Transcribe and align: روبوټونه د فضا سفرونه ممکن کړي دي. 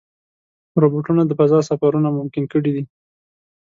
روبوټونه 0.81 1.21
د 1.25 1.31
فضا 1.39 1.59
سفرونه 1.69 2.09
ممکن 2.17 2.43
کړي 2.53 2.71
دي. 2.75 2.83